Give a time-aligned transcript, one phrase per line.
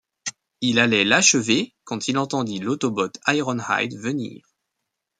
[0.61, 4.47] Il allait l'achever quand il entendit l'Autobot Ironhide venir.